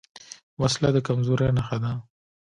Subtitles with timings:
[0.61, 1.91] وسله د کمزورۍ نښه ده